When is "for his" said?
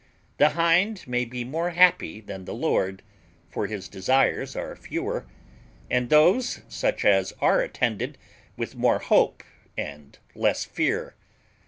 3.51-3.87